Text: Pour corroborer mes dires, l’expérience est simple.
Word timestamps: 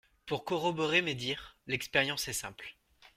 Pour 0.25 0.45
corroborer 0.45 1.03
mes 1.03 1.13
dires, 1.13 1.57
l’expérience 1.67 2.27
est 2.27 2.33
simple. 2.33 2.75